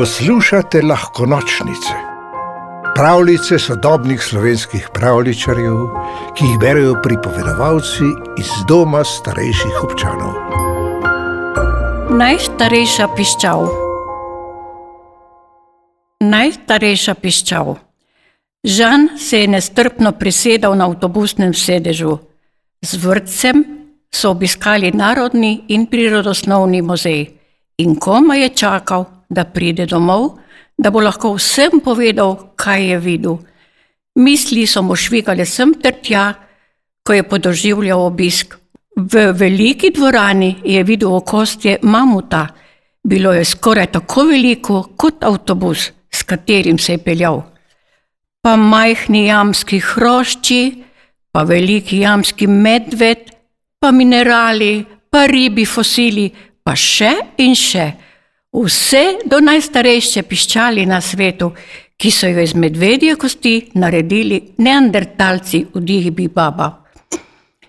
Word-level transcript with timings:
Poslušate 0.00 0.82
lahko 0.82 1.26
nočnice, 1.26 1.94
pravljice 2.94 3.58
sodobnih 3.58 4.22
slovenskih 4.22 4.86
pravličarjev, 4.94 5.76
ki 6.36 6.44
jih 6.44 6.58
berijo 6.60 6.94
pripovedovalci 7.02 8.08
iz 8.40 8.48
doma 8.68 9.02
starejših 9.04 9.82
občanov. 9.84 10.32
Najstarejša 12.16 13.10
piščal. 13.16 13.68
Najstarejša 16.24 17.14
piščal. 17.20 17.76
Žan 18.64 19.08
se 19.18 19.44
je 19.44 19.52
nestrpno 19.52 20.16
prisedal 20.16 20.80
na 20.80 20.88
avtobusnem 20.88 21.52
sedežu. 21.52 22.16
Z 22.80 23.04
vrtcem 23.04 23.64
so 24.08 24.32
obiskali 24.32 24.96
narodni 24.96 25.64
in 25.68 25.86
prirodoslovni 25.92 26.80
muzej 26.82 27.26
in 27.76 27.98
koma 28.00 28.40
je 28.40 28.48
čakal, 28.48 29.19
da 29.30 29.44
pride 29.44 29.86
domov, 29.86 30.38
da 30.78 30.90
bo 30.90 31.00
lahko 31.00 31.34
vsem 31.36 31.80
povedal, 31.84 32.54
kaj 32.56 32.86
je 32.90 32.98
videl. 32.98 33.36
Misli 34.14 34.66
so 34.66 34.82
mu 34.82 34.96
švigale 34.96 35.46
sem 35.46 35.74
ter 35.74 36.00
tja, 36.02 36.34
ko 37.06 37.14
je 37.14 37.22
podoživljal 37.22 38.02
obisk. 38.02 38.56
V 38.96 39.30
veliki 39.32 39.92
dvorani 39.94 40.56
je 40.64 40.82
videl 40.84 41.14
okostje 41.14 41.78
mamuta. 41.82 42.46
Bilo 43.02 43.32
je 43.32 43.44
skoraj 43.44 43.86
tako 43.92 44.24
veliko 44.28 44.82
kot 44.96 45.24
avtobus, 45.24 45.90
s 46.10 46.22
katerim 46.22 46.78
se 46.78 46.92
je 46.92 46.98
peljal. 46.98 47.42
Pa 48.42 48.56
majhni 48.56 49.26
jamski 49.26 49.80
hrošči, 49.80 50.84
pa 51.32 51.42
veliki 51.42 52.00
jamski 52.00 52.46
medved, 52.46 53.30
pa 53.80 53.90
minerali, 53.90 54.84
pa 55.10 55.26
ribi 55.26 55.64
fosili, 55.64 56.30
pa 56.64 56.74
še 56.76 57.12
in 57.38 57.54
še. 57.54 57.86
Vse 58.50 59.20
do 59.30 59.38
najstarejše 59.38 60.24
piščali 60.26 60.82
na 60.86 60.98
svetu, 61.00 61.52
ki 61.94 62.10
so 62.10 62.26
jo 62.26 62.42
iz 62.42 62.56
medvedje 62.58 63.14
kosti 63.14 63.70
naredili 63.78 64.40
neandertalci 64.58 65.60
v 65.74 65.82
digbi 65.86 66.26
baba. 66.28 66.66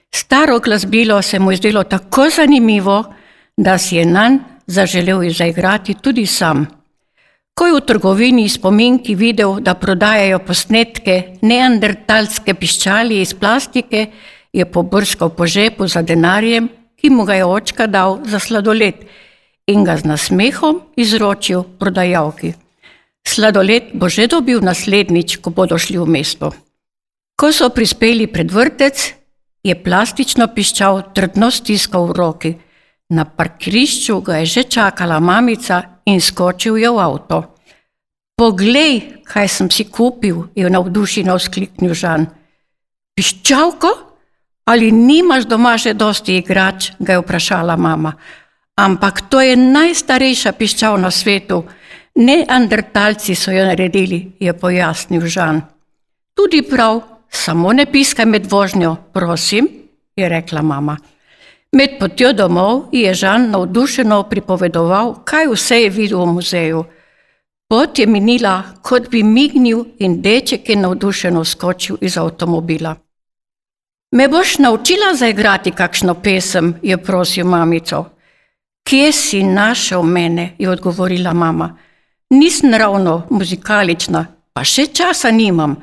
Staro 0.10 0.60
glasbilo 0.60 1.22
se 1.22 1.40
mu 1.40 1.52
je 1.52 1.58
zdelo 1.58 1.84
tako 1.84 2.30
zanimivo, 2.30 3.04
da 3.58 3.78
si 3.78 3.96
je 3.96 4.06
nanj 4.06 4.40
zaželel 4.68 5.30
zaigrati 5.30 5.94
tudi 6.02 6.26
sam. 6.26 6.66
Ko 7.54 7.68
je 7.68 7.78
v 7.78 7.86
trgovini 7.86 8.50
spominki 8.50 9.16
videl, 9.16 9.60
da 9.62 9.76
prodajajo 9.76 10.40
posnetke 10.40 11.38
neandertalske 11.42 12.54
piščali 12.54 13.22
iz 13.22 13.34
plastike, 13.34 14.08
je 14.54 14.66
pobrskal 14.66 15.30
po 15.30 15.46
žepu 15.46 15.88
za 15.88 16.02
denarjem, 16.02 16.70
ki 16.98 17.10
mu 17.10 17.26
ga 17.26 17.36
je 17.38 17.46
očka 17.46 17.88
dal 17.88 18.24
za 18.26 18.40
sladoled 18.40 19.06
in 19.68 19.84
ga 19.84 19.98
z 19.98 20.10
nasmehom 20.10 20.82
izročil 20.98 21.64
prodajalki. 21.80 22.54
Sladoled 23.28 23.94
bo 23.94 24.10
že 24.10 24.28
dobil 24.28 24.62
naslednjič, 24.62 25.38
ko 25.38 25.54
bodo 25.54 25.78
šli 25.78 25.98
v 26.02 26.08
mesto. 26.10 26.54
Ko 27.38 27.54
so 27.54 27.70
prispeli 27.70 28.28
pred 28.28 28.50
vrtec, 28.50 29.14
je 29.62 29.74
plastično 29.78 30.50
piščal 30.50 31.14
trdno 31.14 31.52
stiskal 31.54 32.10
v 32.10 32.14
roki. 32.18 32.52
Na 33.14 33.26
parkirišču 33.26 34.22
ga 34.26 34.42
je 34.42 34.46
že 34.46 34.64
čakala 34.64 35.20
mamica 35.20 36.02
in 36.06 36.22
skočil 36.22 36.78
je 36.78 36.90
v 36.90 36.98
avto. 36.98 37.58
Poglej, 38.38 39.22
kaj 39.22 39.48
sem 39.48 39.68
si 39.70 39.86
kupil, 39.86 40.50
je 40.58 40.66
navdušeno 40.66 41.36
vzkliknil 41.38 41.94
Žan. 41.94 42.26
Piščalko? 43.14 43.92
Ali 44.66 44.90
nimaš 44.92 45.46
doma 45.46 45.78
že 45.78 45.94
dosti 45.94 46.40
igrač? 46.42 46.94
ga 46.98 47.14
je 47.14 47.22
vprašala 47.22 47.78
mama. 47.78 48.18
Ampak 48.76 49.30
to 49.30 49.42
je 49.42 49.56
najstarejša 49.56 50.52
piščal 50.52 51.00
na 51.02 51.12
svetu. 51.12 51.64
Neandertalci 52.16 53.36
so 53.36 53.52
jo 53.52 53.66
naredili, 53.66 54.32
je 54.40 54.54
pojasnil 54.54 55.28
Žan. 55.28 55.62
Tudi 56.36 56.62
prav, 56.62 57.02
samo 57.30 57.74
ne 57.74 57.86
piskaj 57.86 58.26
med 58.26 58.48
vožnjo, 58.52 58.96
prosim, 59.14 59.68
je 60.16 60.30
rekla 60.30 60.62
mama. 60.62 60.98
Med 61.72 62.00
potjo 62.00 62.34
domov 62.34 62.90
je 62.92 63.14
Žan 63.14 63.52
navdušeno 63.52 64.24
pripovedoval, 64.30 65.22
kaj 65.24 65.48
vse 65.54 65.78
je 65.82 65.90
videl 65.90 66.26
v 66.26 66.34
muzeju. 66.34 66.84
Pot 67.72 68.00
je 68.00 68.08
minila, 68.08 68.64
kot 68.84 69.08
bi 69.10 69.24
mignil 69.24 69.86
in 70.00 70.22
deček 70.22 70.70
je 70.70 70.76
navdušeno 70.76 71.44
skočil 71.46 71.98
iz 72.02 72.18
avtomobila. 72.18 72.96
Me 74.12 74.28
boš 74.28 74.58
naučila 74.60 75.14
zaigrati 75.16 75.72
kakšno 75.72 76.16
pesem, 76.20 76.74
je 76.84 76.98
prosil 76.98 77.46
mamico. 77.46 78.06
Kje 78.84 79.12
si 79.12 79.44
našel 79.44 80.04
mene, 80.04 80.56
je 80.60 80.70
odgovorila 80.70 81.34
mama. 81.34 81.78
Nisem 82.30 82.74
ravno 82.74 83.28
muzikalična, 83.30 84.26
pa 84.54 84.64
še 84.64 84.88
časa 84.94 85.32
nimam. 85.32 85.76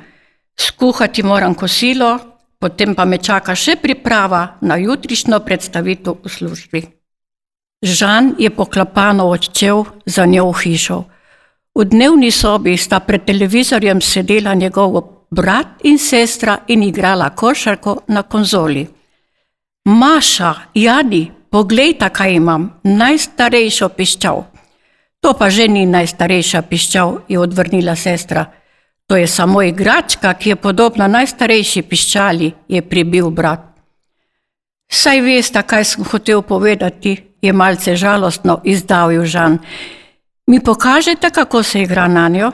Skuhati 0.59 1.23
moram 1.23 1.55
kosilo, 1.55 2.17
potem 2.59 2.95
pa 2.95 3.05
me 3.05 3.17
čaka 3.17 3.55
še 3.55 3.77
priprava 3.81 4.57
na 4.61 4.75
jutrišnjo 4.75 5.39
predstavitev 5.39 6.17
v 6.23 6.29
službi. 6.29 6.81
Žan 7.81 8.35
je 8.37 8.49
poklapano 8.49 9.29
odšel 9.31 9.85
za 10.05 10.25
njo 10.25 10.51
v 10.51 10.57
hišo. 10.63 10.99
V 11.75 11.85
dnevni 11.87 12.31
sobi 12.31 12.75
sta 12.77 12.99
pred 12.99 13.23
televizorjem 13.23 14.01
sedela 14.01 14.53
njegov 14.53 14.99
brat 15.31 15.85
in 15.87 15.97
sestra 15.97 16.57
in 16.67 16.83
igrala 16.83 17.29
košarko 17.29 18.01
na 18.07 18.23
konzoli. 18.23 18.87
Maša, 19.85 20.55
Jani, 20.73 21.31
poglej, 21.51 21.97
kaj 21.99 22.35
imam, 22.35 22.69
najstarejšo 22.83 23.89
piščal. 23.89 24.43
To 25.19 25.33
pa 25.33 25.49
že 25.49 25.67
ni 25.67 25.85
najstarejša 25.85 26.61
piščal, 26.61 27.25
je 27.27 27.39
odvrnila 27.39 27.95
sestra. 27.95 28.45
To 29.07 29.15
je 29.15 29.27
samo 29.27 29.61
igračka, 29.61 30.33
ki 30.33 30.49
je 30.49 30.55
podobna 30.55 31.07
najstarejši 31.07 31.81
piščali, 31.81 32.53
je 32.67 32.81
pribil 32.81 33.29
brat. 33.29 33.65
Saj 34.89 35.21
veste, 35.21 35.61
kaj 35.61 35.85
sem 35.85 36.05
hotel 36.05 36.41
povedati, 36.41 37.17
je 37.41 37.53
malce 37.53 37.95
žalostno 37.95 38.61
izdavil 38.63 39.25
Žan. 39.25 39.59
Mi 40.47 40.59
pokažete, 40.63 41.29
kako 41.29 41.63
se 41.63 41.81
igra 41.81 42.07
na 42.07 42.27
njo? 42.27 42.51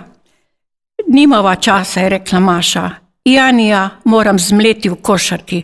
Nimava 1.08 1.56
časa, 1.56 2.00
je 2.00 2.10
rekla 2.10 2.40
Maša. 2.40 2.90
Janija 3.26 3.90
moram 4.04 4.40
zmleti 4.40 4.90
v 4.90 4.96
košarki. 4.96 5.64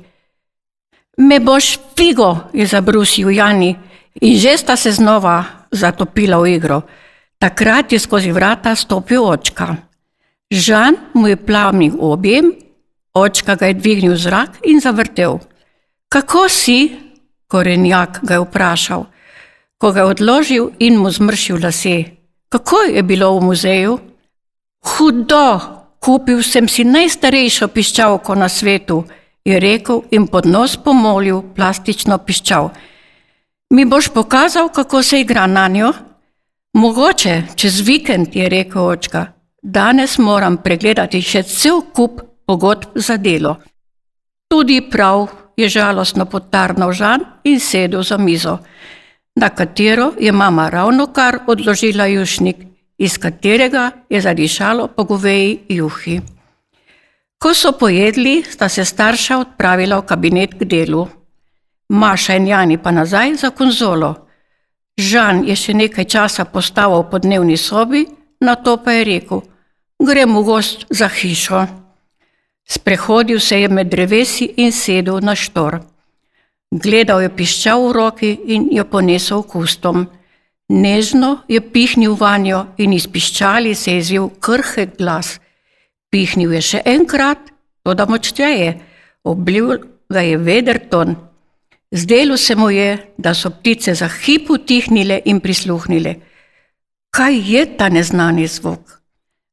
Me 1.21 1.39
boš 1.39 1.77
figo, 1.97 2.49
je 2.53 2.65
zabrusil 2.65 3.29
Jani 3.29 3.75
in 4.21 4.39
že 4.39 4.57
sta 4.57 4.75
se 4.75 4.91
znova 4.91 5.45
zatopila 5.71 6.41
v 6.41 6.57
igro. 6.57 6.81
Takrat 7.37 7.91
je 7.93 7.99
skozi 7.99 8.31
vrata 8.31 8.75
stopil 8.75 9.23
očka. 9.25 9.75
Žan 10.51 10.95
mu 11.13 11.27
je 11.27 11.35
plavnil 11.35 11.93
objem, 11.99 12.51
očka 13.13 13.55
ga 13.55 13.69
je 13.69 13.73
dvignil 13.73 14.13
v 14.13 14.17
zrak 14.17 14.51
in 14.65 14.81
zavrtel. 14.81 15.39
Kako 16.09 16.49
si? 16.49 16.91
Korenjak 17.47 18.19
ga 18.23 18.33
je 18.33 18.43
vprašal, 18.47 19.05
ko 19.77 19.91
ga 19.91 19.99
je 19.99 20.11
odložil 20.11 20.65
in 20.79 20.97
mu 20.97 21.11
zmršil 21.11 21.59
lase. 21.63 22.17
Kako 22.49 22.91
je 22.91 23.03
bilo 23.03 23.35
v 23.39 23.43
muzeju? 23.43 23.99
Hudo, 24.81 25.59
kupil 25.99 26.43
sem 26.43 26.67
si 26.67 26.83
najstarejšo 26.83 27.67
piščalko 27.67 28.35
na 28.35 28.49
svetu, 28.49 29.03
je 29.45 29.59
rekel 29.59 30.01
in 30.11 30.27
pod 30.27 30.45
nos 30.45 30.77
pomolil 30.77 31.41
plastično 31.55 32.17
piščal. 32.17 32.69
Mi 33.69 33.85
boš 33.85 34.09
pokazal, 34.13 34.69
kako 34.69 35.03
se 35.03 35.19
igra 35.21 35.47
na 35.47 35.67
njo? 35.67 35.93
Mogoče 36.73 37.43
čez 37.55 37.79
vikend, 37.87 38.35
je 38.35 38.49
rekel 38.49 38.85
očka. 38.85 39.25
Danes 39.61 40.17
moram 40.17 40.57
pregledati 40.57 41.21
še 41.21 41.43
cel 41.43 41.81
kup 41.93 42.21
pogodb 42.45 42.95
za 42.95 43.17
delo. 43.17 43.55
Tudi 44.49 44.81
prav 44.91 45.27
je 45.57 45.69
žalostno 45.69 46.25
potarnal 46.25 46.91
Žan 46.93 47.23
in 47.43 47.59
sedel 47.59 48.03
za 48.03 48.17
mizo, 48.17 48.57
na 49.35 49.49
katero 49.49 50.11
je 50.19 50.31
mama 50.31 50.69
ravno 50.69 51.07
kar 51.07 51.39
odložila 51.47 52.05
jušnik 52.05 52.71
iz 53.01 53.17
katerega 53.17 53.91
je 54.09 54.21
zadišalo 54.21 54.87
po 54.87 55.03
goveji 55.03 55.59
juhi. 55.69 56.21
Ko 57.41 57.53
so 57.53 57.71
pojedli, 57.71 58.43
sta 58.49 58.69
se 58.69 58.85
starša 58.85 59.37
odpravila 59.37 59.97
v 59.97 60.05
kabinet 60.05 60.51
k 60.59 60.65
delu. 60.69 61.07
Maša 61.89 62.35
in 62.37 62.45
Jani 62.47 62.77
pa 62.77 62.91
nazaj 62.91 63.33
za 63.35 63.49
konzolo. 63.49 64.27
Žan 64.97 65.41
je 65.49 65.55
še 65.57 65.73
nekaj 65.73 66.05
časa 66.05 66.45
postavil 66.45 67.01
po 67.09 67.17
dnevni 67.17 67.57
sobi, 67.57 68.05
na 68.45 68.55
to 68.55 68.77
pa 68.77 68.93
je 68.93 69.03
rekel: 69.09 69.41
Grem 69.97 70.37
v 70.37 70.43
gost 70.45 70.85
za 70.89 71.09
hišo. 71.09 71.65
Sprehodil 72.61 73.39
se 73.39 73.57
je 73.61 73.69
med 73.69 73.89
drevesi 73.89 74.53
in 74.61 74.71
sedel 74.71 75.17
na 75.25 75.33
štor. 75.33 75.81
Gledal 76.69 77.25
je 77.25 77.33
piščal 77.33 77.89
v 77.89 77.91
roki 77.91 78.31
in 78.53 78.69
jo 78.69 78.85
ponesel 78.85 79.41
k 79.43 79.55
ustom. 79.57 80.05
Nežno 80.69 81.41
je 81.49 81.57
pihnil 81.57 82.13
vanjo 82.13 82.67
in 82.77 82.93
izpiščali 82.93 83.73
se 83.75 83.97
je 83.97 84.01
zvel 84.03 84.29
krhek 84.29 84.97
glas. 85.01 85.40
Pihnil 86.11 86.53
je 86.59 86.61
še 86.61 86.81
enkrat, 86.85 87.39
to 87.83 87.95
da 87.95 88.05
močteje, 88.05 88.75
oblil 89.23 89.77
ga 90.11 90.21
je 90.21 90.37
veder 90.37 90.79
ton. 90.91 91.15
Zdelo 91.91 92.37
se 92.37 92.55
mu 92.55 92.69
je, 92.69 92.97
da 93.17 93.33
so 93.33 93.49
ptice 93.49 93.95
za 93.95 94.07
hip 94.07 94.49
utihnile 94.49 95.21
in 95.25 95.39
prisluhnile. 95.39 96.15
Kaj 97.11 97.35
je 97.51 97.65
ta 97.77 97.89
neznani 97.89 98.47
zvok? 98.47 98.99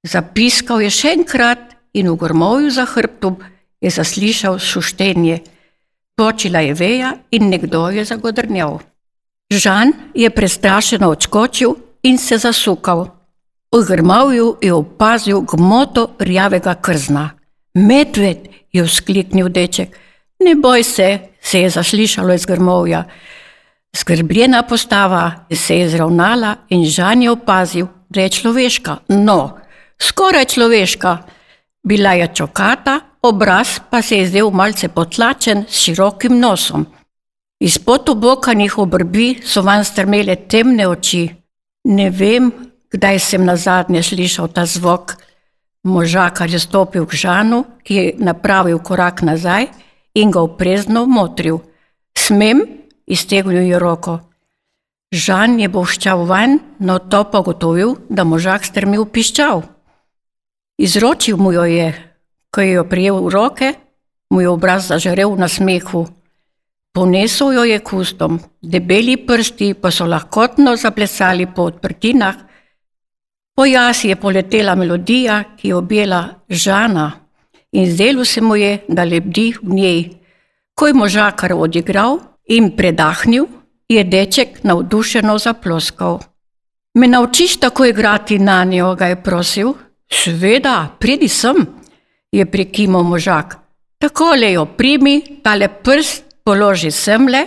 Zapiskal 0.06 0.82
je 0.82 0.90
še 0.90 1.14
enkrat 1.18 1.74
in 1.94 2.10
v 2.10 2.16
grmovju 2.18 2.70
za 2.70 2.86
hrbtom 2.86 3.38
je 3.82 3.90
zaslišal 3.90 4.58
šuštenje. 4.58 5.40
Počila 6.14 6.62
je 6.62 6.74
veja 6.74 7.14
in 7.30 7.50
nekdo 7.50 7.88
je 7.90 8.04
zagodrnjal. 8.04 8.78
Žan 9.50 9.92
je 10.14 10.30
prestrašeno 10.30 11.10
odskočil 11.10 11.74
in 12.02 12.18
se 12.18 12.38
zasukal. 12.38 13.17
V 13.72 13.84
grmovju 13.84 14.56
je 14.62 14.72
opazil 14.72 15.40
gmoto 15.40 16.16
rjavega 16.18 16.74
krzna. 16.74 17.30
Medved 17.74 18.48
je 18.72 18.82
vzkliknil 18.82 19.48
deček. 19.48 19.98
Ne 20.40 20.54
boj 20.54 20.82
se, 20.82 21.18
se 21.40 21.60
je 21.60 21.70
zaslišalo 21.70 22.34
iz 22.34 22.46
grmovja. 22.46 23.04
Skrbljena 23.96 24.62
postava 24.62 25.32
se 25.52 25.78
je 25.78 25.88
zravnala 25.88 26.56
in 26.68 26.84
Žan 26.84 27.22
je 27.22 27.30
opazil, 27.30 27.86
da 28.08 28.20
je 28.20 28.28
človeška. 28.28 28.96
No, 29.08 29.58
skoraj 30.00 30.44
človeška. 30.44 31.18
Bila 31.82 32.12
je 32.12 32.28
čokata, 32.34 33.00
obraz 33.22 33.80
pa 33.90 34.02
se 34.02 34.16
je 34.16 34.26
zdel 34.26 34.50
malce 34.50 34.88
potlačen 34.88 35.64
s 35.68 35.80
širokim 35.84 36.38
nosom. 36.40 36.86
Izpod 37.60 38.08
obokanih 38.08 38.78
obrbi 38.78 39.40
so 39.44 39.62
van 39.62 39.84
strmele 39.84 40.36
temne 40.36 40.88
oči. 40.88 41.28
Ne 41.84 42.10
vem, 42.10 42.52
kdaj 42.92 43.18
sem 43.18 43.44
na 43.44 43.56
zadnje 43.56 44.02
slišal 44.02 44.48
ta 44.48 44.66
zvok. 44.66 45.16
Možakar 45.84 46.50
je 46.50 46.58
stopil 46.58 47.06
k 47.06 47.14
Žanu, 47.14 47.64
ki 47.84 47.94
je 47.94 48.14
napravil 48.18 48.78
korak 48.78 49.22
nazaj 49.22 49.68
in 50.14 50.30
ga 50.30 50.40
oprezno 50.42 51.06
motril. 51.06 51.62
Smem, 52.18 52.64
iztegnil 53.06 53.62
je 53.62 53.78
roko. 53.78 54.20
Žan 55.14 55.56
je 55.60 55.68
boščal 55.72 56.26
ven, 56.28 56.58
no 56.84 56.98
to 56.98 57.24
pa 57.32 57.40
gotovil, 57.40 57.96
da 58.10 58.28
možak 58.28 58.66
strmi 58.66 58.98
v 58.98 59.06
piščal. 59.08 59.62
Izročil 60.78 61.38
mu 61.40 61.52
jo 61.52 61.64
je, 61.64 61.94
ko 62.52 62.60
je 62.60 62.72
jo 62.76 62.84
prijel 62.84 63.16
v 63.24 63.32
roke, 63.32 63.68
mu 64.30 64.44
je 64.44 64.48
obraz 64.48 64.90
zažarel 64.92 65.32
na 65.36 65.48
smehu. 65.48 66.04
Ponesel 66.92 67.54
jo 67.56 67.64
je 67.64 67.78
kustom, 67.80 68.40
debeli 68.60 69.16
prsti 69.16 69.74
pa 69.80 69.90
so 69.90 70.04
lahkotno 70.04 70.76
zaplesali 70.76 71.46
po 71.46 71.70
odprtinah, 71.72 72.47
Po 73.58 73.64
jasi 73.66 74.08
je 74.08 74.16
poletela 74.16 74.76
melodija, 74.78 75.40
ki 75.58 75.68
je 75.68 75.74
objela 75.74 76.20
Žana 76.48 77.10
in 77.72 77.90
zdelo 77.90 78.24
se 78.24 78.40
mu 78.40 78.56
je, 78.56 78.84
da 78.88 79.04
lebdi 79.04 79.50
v 79.62 79.74
njej. 79.74 80.04
Ko 80.74 80.86
je 80.86 80.94
možakar 80.94 81.52
odigral 81.52 82.20
in 82.46 82.70
predahnil, 82.76 83.48
je 83.88 84.04
deček 84.04 84.62
navdušeno 84.62 85.38
zaploskal. 85.38 86.20
Me 86.94 87.08
naučiš 87.08 87.56
tako 87.56 87.84
igrati 87.84 88.38
na 88.38 88.64
njo, 88.64 88.94
ga 88.94 89.06
je 89.06 89.22
prosil. 89.22 89.74
Sveda, 90.10 90.94
pridi 90.98 91.28
sem, 91.28 91.56
je 92.32 92.46
prekimal 92.46 93.02
možak. 93.02 93.56
Tako 93.98 94.36
le 94.38 94.52
jo 94.52 94.66
primi, 94.66 95.40
tale 95.42 95.68
prst 95.68 96.24
položi 96.44 96.90
semle, 96.90 97.46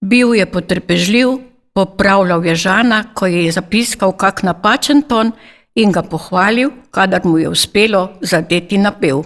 bil 0.00 0.34
je 0.34 0.46
potrpežljiv, 0.46 1.38
Popravljal 1.72 2.46
je 2.46 2.54
Žana, 2.54 3.04
ko 3.14 3.26
je 3.26 3.52
zapiskal 3.52 4.12
kak 4.12 4.42
napačen 4.42 5.02
ton 5.02 5.32
in 5.74 5.92
ga 5.92 6.02
pohvalil, 6.02 6.70
kadar 6.90 7.20
mu 7.24 7.38
je 7.38 7.48
uspelo 7.48 8.08
zadeti 8.20 8.78
na 8.78 8.90
pev. 8.90 9.22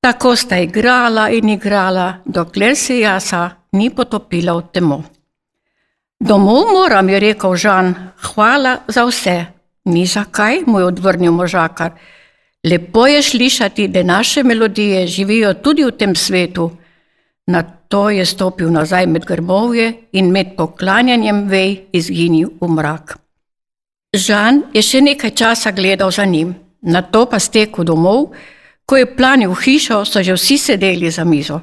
Tako 0.00 0.36
sta 0.36 0.58
igrala 0.58 1.28
in 1.30 1.48
igrala, 1.48 2.14
dokler 2.24 2.76
se 2.76 2.98
jasa 2.98 3.50
ni 3.72 3.90
potopila 3.90 4.56
v 4.58 4.62
temo. 4.72 5.02
Domov 6.20 6.72
moram, 6.72 7.08
je 7.08 7.20
rekel 7.20 7.56
Žan, 7.56 7.94
hvala 8.22 8.78
za 8.88 9.04
vse. 9.04 9.44
Ni 9.84 10.06
zakaj, 10.06 10.64
mu 10.66 10.80
je 10.80 10.84
odvrnil 10.84 11.32
možakar. 11.32 11.92
Lepo 12.64 13.06
je 13.06 13.22
slišati, 13.22 13.88
da 13.88 14.02
naše 14.02 14.42
melodije 14.42 15.06
živijo 15.06 15.54
tudi 15.54 15.84
v 15.84 15.90
tem 15.90 16.14
svetu. 16.14 16.70
Na 17.46 17.62
to 17.88 18.10
je 18.10 18.26
stopil 18.26 18.70
nazaj 18.70 19.06
med 19.06 19.24
grmovje 19.24 19.92
in 20.12 20.32
med 20.32 20.56
poklanjanjem 20.56 21.48
vej 21.48 21.86
izginil 21.92 22.50
v 22.60 22.68
mrak. 22.68 23.18
Žan 24.16 24.62
je 24.74 24.82
še 24.82 25.00
nekaj 25.00 25.30
časa 25.30 25.70
gledal 25.70 26.10
za 26.10 26.24
njim, 26.24 26.54
na 26.82 27.02
to 27.02 27.26
pa 27.26 27.38
stekel 27.38 27.84
domov, 27.84 28.32
ko 28.86 28.96
je 28.96 29.06
planil 29.16 29.54
hišo, 29.54 30.04
so 30.04 30.22
že 30.22 30.34
vsi 30.34 30.58
sedeli 30.58 31.10
za 31.10 31.24
mizo. 31.24 31.60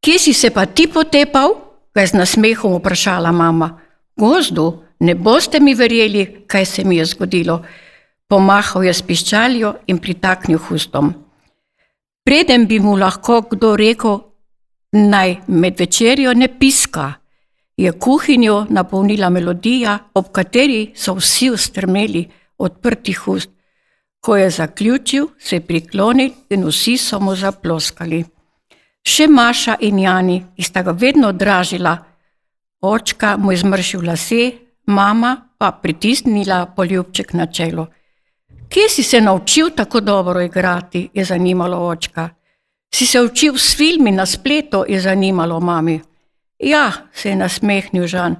Kje 0.00 0.18
si 0.18 0.32
se 0.32 0.50
pa 0.50 0.66
ti 0.66 0.86
potepal? 0.86 1.66
ga 1.96 2.04
je 2.04 2.12
z 2.12 2.18
nasmehom 2.20 2.76
vprašala 2.76 3.32
mama. 3.32 3.80
Gozdu, 4.16 4.84
ne 5.00 5.14
boste 5.14 5.60
mi 5.60 5.72
verjeli, 5.74 6.44
kaj 6.46 6.64
se 6.64 6.84
mi 6.84 6.96
je 6.96 7.04
zgodilo. 7.04 7.62
Pomahal 8.28 8.84
je 8.84 8.92
s 8.92 9.00
piščaljo 9.02 9.72
in 9.88 9.98
pritaknil 9.98 10.58
hustom. 10.58 11.14
Preden 12.24 12.66
bi 12.68 12.80
mu 12.80 12.98
lahko 13.00 13.40
kdo 13.48 13.76
rekel, 13.80 14.18
naj 14.92 15.36
med 15.46 15.80
večerjo 15.80 16.34
ne 16.34 16.48
piska, 16.58 17.12
je 17.76 17.92
kuhinjo 17.92 18.66
napolnila 18.70 19.30
melodija, 19.30 19.98
ob 20.14 20.32
kateri 20.32 20.92
so 20.94 21.14
vsi 21.14 21.50
ustrmeli 21.50 22.28
odprtih 22.58 23.28
ust. 23.28 23.50
Ko 24.20 24.36
je 24.36 24.50
zaključil, 24.50 25.26
se 25.38 25.56
je 25.56 25.60
priklonil 25.60 26.30
in 26.50 26.64
vsi 26.64 26.96
so 26.98 27.20
mu 27.20 27.34
zaploskali. 27.36 28.24
Še 29.06 29.26
Maša 29.30 29.76
in 29.86 29.98
Jani, 29.98 30.40
ki 30.56 30.62
sta 30.62 30.82
ga 30.82 30.90
vedno 30.90 31.32
dražila, 31.32 31.96
očka 32.82 33.36
mu 33.36 33.52
je 33.52 33.58
zmršil 33.62 34.02
lase, 34.06 34.52
mama 34.86 35.36
pa 35.58 35.70
pritisnila 35.82 36.66
poljubček 36.76 37.32
na 37.32 37.46
čelo. 37.46 37.86
Kje 38.68 38.88
si 38.88 39.02
se 39.02 39.20
naučil 39.20 39.70
tako 39.76 40.00
dobro 40.00 40.40
igrati, 40.42 41.08
je 41.14 41.24
zanimalo 41.24 41.78
očka. 41.86 42.28
Si 42.94 43.06
se 43.06 43.20
učil 43.20 43.58
s 43.58 43.76
filmi 43.76 44.10
na 44.12 44.26
spletu, 44.26 44.84
je 44.88 45.00
zanimalo 45.00 45.60
mami. 45.60 46.00
Ja, 46.58 46.92
se 47.12 47.28
je 47.28 47.36
nasmehnil 47.36 48.06
Žan. 48.06 48.36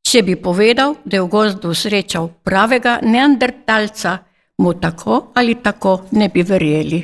Če 0.00 0.22
bi 0.24 0.36
povedal, 0.36 0.96
da 1.04 1.18
je 1.18 1.22
v 1.22 1.28
gozdu 1.28 1.74
srečal 1.76 2.30
pravega 2.44 2.98
neandertalca, 3.04 4.18
mu 4.58 4.72
tako 4.80 5.32
ali 5.34 5.60
tako 5.60 6.08
ne 6.16 6.28
bi 6.28 6.42
verjeli. 6.42 7.00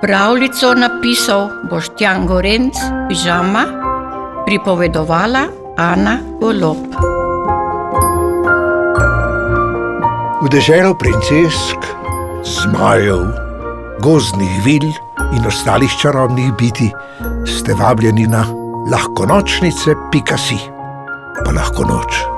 Pravljico 0.00 0.74
napisal 0.74 1.48
Boštjan 1.70 2.26
Gorenc, 2.26 2.78
pižama, 3.08 3.64
pripovedovala 4.46 5.44
Ana 5.76 6.20
Golob. 6.40 6.94
V 10.38 10.46
deželo 10.54 10.94
princesk, 10.94 11.82
zmajev 12.46 13.47
gozdnih 14.02 14.64
vil 14.64 14.88
in 15.36 15.46
ostalih 15.46 15.92
čarobnih 16.02 16.52
biti, 16.58 16.90
ste 17.46 17.74
vabljeni 17.74 18.26
na 18.26 18.46
lahko 18.90 19.26
nočnice, 19.26 19.94
pika 20.12 20.38
si, 20.38 20.58
pa 21.44 21.52
lahko 21.52 21.84
noč. 21.84 22.37